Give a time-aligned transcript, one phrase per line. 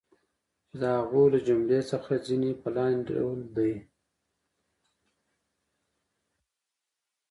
[0.67, 3.73] چی د هغو له جملی څخه د ځینی په لاندی ډول دی